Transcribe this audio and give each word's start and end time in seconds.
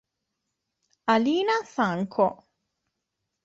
Alina 1.13 1.61
San'ko 1.75 2.27